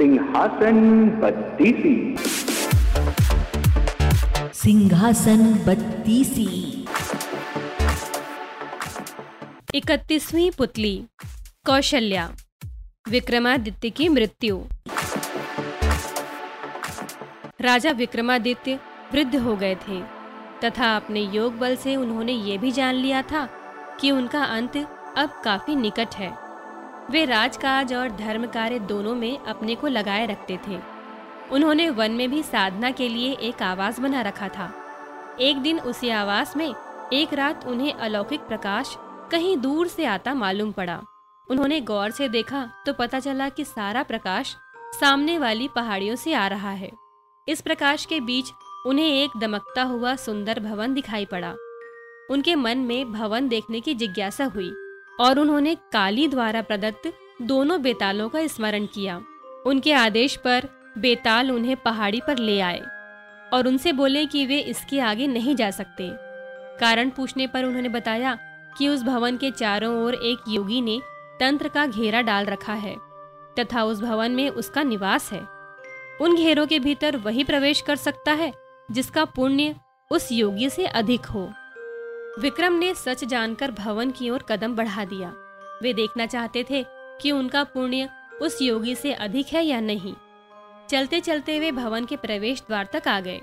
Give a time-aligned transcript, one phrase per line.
[0.00, 0.78] सिंहासन
[1.20, 1.94] बत्तीसी
[4.54, 6.46] सिंहासन बत्तीसी
[9.74, 10.94] इकतीसवीं पुतली
[11.66, 12.26] कौशल्या
[13.10, 14.62] विक्रमादित्य की मृत्यु
[17.60, 18.78] राजा विक्रमादित्य
[19.12, 20.02] वृद्ध हो गए थे
[20.64, 23.48] तथा अपने योग बल से उन्होंने ये भी जान लिया था
[24.00, 24.76] कि उनका अंत
[25.16, 26.49] अब काफी निकट है
[27.10, 30.78] वे राजकाज और धर्म कार्य दोनों में अपने को लगाए रखते थे
[31.52, 34.72] उन्होंने वन में भी साधना के लिए एक आवास बना रखा था
[35.40, 36.74] एक दिन उसी आवास में
[37.12, 38.96] एक रात उन्हें अलौकिक प्रकाश
[39.30, 41.00] कहीं दूर से आता मालूम पड़ा
[41.48, 44.54] उन्होंने गौर से देखा तो पता चला कि सारा प्रकाश
[45.00, 46.90] सामने वाली पहाड़ियों से आ रहा है
[47.48, 48.52] इस प्रकाश के बीच
[48.86, 51.54] उन्हें एक दमकता हुआ सुंदर भवन दिखाई पड़ा
[52.30, 54.70] उनके मन में भवन देखने की जिज्ञासा हुई
[55.20, 57.12] और उन्होंने काली द्वारा प्रदत्त
[57.42, 59.20] दोनों बेतालों का स्मरण किया
[59.66, 62.80] उनके आदेश पर बेताल उन्हें पहाड़ी पर ले आए
[63.52, 66.10] और उनसे बोले कि वे इसके आगे नहीं जा सकते
[66.80, 68.38] कारण पूछने पर उन्होंने बताया
[68.78, 71.00] कि उस भवन के चारों ओर एक योगी ने
[71.40, 72.96] तंत्र का घेरा डाल रखा है
[73.58, 75.40] तथा उस भवन में उसका निवास है
[76.20, 78.52] उन घेरों के भीतर वही प्रवेश कर सकता है
[78.90, 79.74] जिसका पुण्य
[80.10, 81.50] उस योगी से अधिक हो
[82.38, 85.32] विक्रम ने सच जानकर भवन की ओर कदम बढ़ा दिया
[85.82, 86.84] वे देखना चाहते थे
[87.22, 88.08] कि उनका पुण्य
[88.42, 90.14] उस योगी से अधिक है या नहीं
[90.90, 93.40] चलते चलते वे भवन के प्रवेश द्वार तक आ गए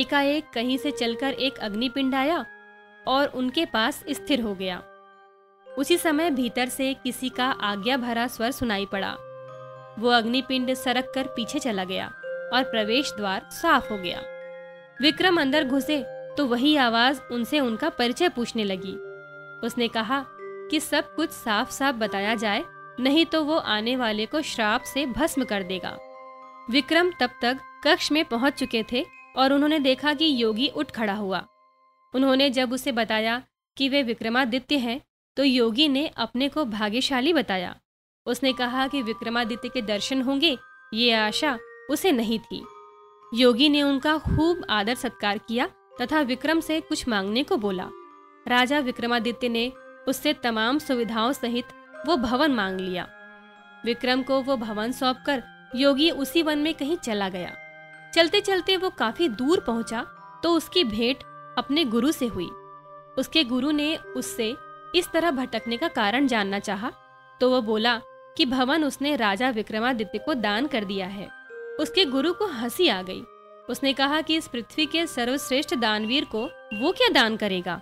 [0.00, 2.44] एकाएक कहीं से चलकर एक अग्निपिंड आया
[3.06, 4.82] और उनके पास स्थिर हो गया
[5.66, 9.16] उसी समय भीतर से किसी का आज्ञा भरा स्वर सुनाई पड़ा
[9.98, 12.06] वो अग्निपिंड सरक कर पीछे चला गया
[12.52, 14.22] और प्रवेश द्वार साफ हो गया
[15.02, 16.02] विक्रम अंदर घुसे
[16.36, 18.92] तो वही आवाज उनसे उनका परिचय पूछने लगी
[19.66, 20.24] उसने कहा
[20.70, 22.64] कि सब कुछ साफ साफ बताया जाए
[23.00, 25.96] नहीं तो वो आने वाले को श्राप से भस्म कर देगा
[26.70, 29.04] विक्रम तब तक कक्ष में पहुंच चुके थे
[29.36, 31.46] और उन्होंने देखा कि योगी उठ खड़ा हुआ
[32.14, 33.42] उन्होंने जब उसे बताया
[33.76, 35.00] कि वे विक्रमादित्य हैं
[35.36, 37.74] तो योगी ने अपने को भाग्यशाली बताया
[38.26, 40.56] उसने कहा कि विक्रमादित्य के दर्शन होंगे
[40.94, 41.58] ये आशा
[41.90, 42.64] उसे नहीं थी
[43.32, 45.68] योगी ने उनका खूब आदर सत्कार किया
[46.02, 47.88] तथा विक्रम से कुछ मांगने को बोला
[48.48, 49.72] राजा विक्रमादित्य ने
[50.08, 51.64] उससे तमाम सुविधाओं सहित
[52.06, 53.08] वो भवन मांग लिया
[53.84, 55.42] विक्रम को वो भवन सौंपकर
[55.74, 57.52] योगी उसी वन में कहीं चला गया
[58.14, 60.06] चलते चलते वो काफी दूर पहुंचा
[60.42, 61.18] तो उसकी भेंट
[61.58, 62.48] अपने गुरु से हुई
[63.18, 64.56] उसके गुरु ने उससे
[64.94, 66.92] इस तरह भटकने का कारण जानना चाहा,
[67.40, 68.00] तो वो बोला
[68.36, 71.28] कि भवन उसने राजा विक्रमादित्य को दान कर दिया है
[71.80, 73.22] उसके गुरु को हंसी आ गई
[73.70, 76.42] उसने कहा कि इस पृथ्वी के सर्वश्रेष्ठ दानवीर को
[76.74, 77.80] वो क्या दान करेगा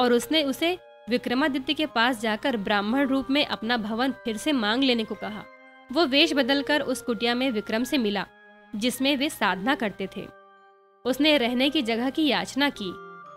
[0.00, 0.76] और उसने उसे
[1.10, 5.44] विक्रमादित्य के पास जाकर ब्राह्मण रूप में अपना भवन फिर से मांग लेने को कहा
[5.90, 8.26] वो वेश बदलकर उस कुटिया में विक्रम से मिला
[8.74, 10.26] जिसमें वे साधना करते थे
[11.04, 12.90] उसने रहने की जगह की याचना की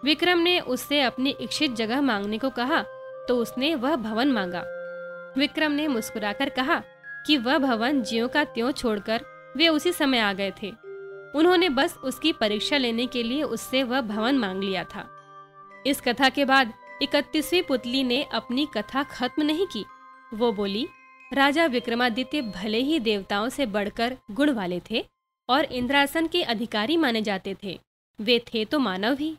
[0.05, 2.81] विक्रम ने उससे अपनी इच्छित जगह मांगने को कहा
[3.27, 4.63] तो उसने वह भवन मांगा
[5.37, 6.81] विक्रम ने मुस्कुराकर कहा
[7.27, 9.25] कि वह भवन जियो का त्यों छोड़कर
[9.57, 10.71] वे उसी समय आ गए थे
[11.35, 15.07] उन्होंने बस उसकी परीक्षा लेने के लिए उससे वह भवन मांग लिया था
[15.85, 19.85] इस कथा के बाद इकतीसवीं पुतली ने अपनी कथा खत्म नहीं की
[20.31, 20.87] वो बोली
[21.31, 25.03] राजा विक्रमादित्य भले ही देवताओं से बढ़कर गुण वाले थे
[25.49, 27.79] और इंद्रासन के अधिकारी माने जाते थे
[28.19, 29.35] वे थे तो मानव ही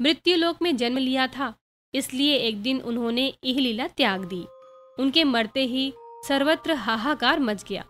[0.00, 1.54] मृत्यु लोक में जन्म लिया था
[1.94, 4.44] इसलिए एक दिन उन्होंने यह लीला त्याग दी
[4.98, 5.92] उनके मरते ही
[6.28, 7.84] सर्वत्र हाहाकार मच गया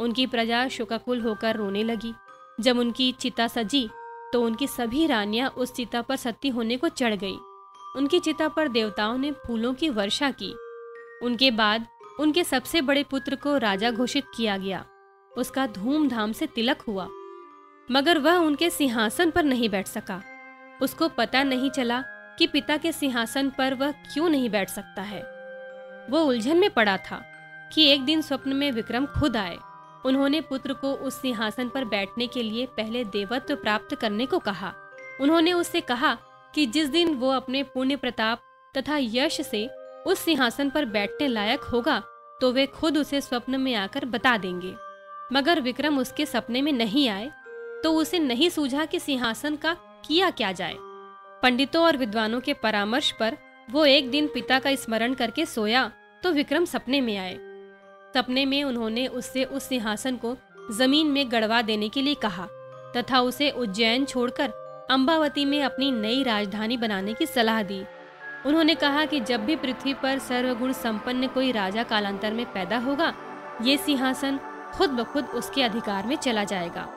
[0.00, 2.12] उनकी प्रजा शोकाकुल होकर रोने लगी
[2.58, 3.88] जब उनकी चिता सजी
[4.32, 7.36] तो उनकी सभी रानियां उस चिता पर सती होने को चढ़ गई
[7.96, 10.54] उनकी चिता पर देवताओं ने फूलों की वर्षा की
[11.22, 11.86] उनके बाद
[12.20, 14.84] उनके सबसे बड़े पुत्र को राजा घोषित किया गया
[15.32, 17.08] उसका धूमधाम से तिलक हुआ
[17.88, 20.22] मगर वह उनके सिंहासन पर नहीं बैठ सका
[20.82, 22.02] उसको पता नहीं चला
[22.38, 25.22] कि पिता के सिंहासन पर वह क्यों नहीं बैठ सकता है
[26.10, 27.22] वो उलझन में पड़ा था
[27.74, 29.58] कि एक दिन स्वप्न में विक्रम खुद आए
[30.04, 34.72] उन्होंने पुत्र को उस सिंहासन पर बैठने के लिए पहले देवत्व प्राप्त करने को कहा
[35.20, 36.16] उन्होंने उससे कहा
[36.54, 38.42] कि जिस दिन वो अपने पुण्य प्रताप
[38.74, 39.68] तथा यश से
[40.06, 42.02] उस सिंहासन पर बैठने लायक होगा
[42.40, 44.74] तो वे खुद उसे स्वप्न में आकर बता देंगे
[45.32, 47.30] मगर विक्रम उसके सपने में नहीं आए
[47.84, 49.76] तो उसे नहीं सूझा कि सिंहासन का
[50.06, 50.76] किया क्या जाए
[51.42, 53.36] पंडितों और विद्वानों के परामर्श पर
[53.68, 55.90] वो एक दिन पिता का स्मरण करके सोया
[56.22, 57.51] तो विक्रम सपने में आए
[58.14, 60.36] सपने में उन्होंने उससे उस सिंहासन को
[60.72, 62.46] जमीन में गड़वा देने के लिए कहा
[62.96, 64.52] तथा उसे उज्जैन छोड़कर
[64.90, 67.82] अम्बावती में अपनी नई राजधानी बनाने की सलाह दी
[68.46, 73.12] उन्होंने कहा कि जब भी पृथ्वी पर सर्वगुण संपन्न कोई राजा कालांतर में पैदा होगा
[73.62, 74.38] ये सिंहासन
[74.74, 76.86] खुद ब खुद उसके अधिकार में चला जाएगा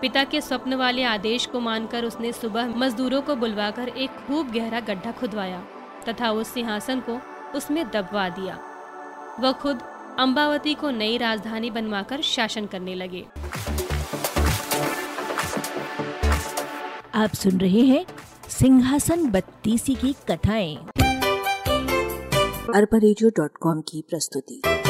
[0.00, 4.80] पिता के स्वप्न वाले आदेश को मानकर उसने सुबह मजदूरों को बुलवाकर एक खूब गहरा
[4.82, 5.62] गड्ढा खुदवाया
[6.08, 7.18] तथा उस सिंहासन को
[7.54, 8.58] उसमें दबवा दिया
[9.40, 9.82] वह खुद
[10.18, 13.24] अम्बावती को नई राजधानी बनवाकर शासन करने लगे
[17.14, 18.04] आप सुन रहे हैं
[18.50, 20.76] सिंहासन बत्तीसी की कथाएं
[22.74, 22.98] अरबा
[23.80, 24.62] की प्रस्तुति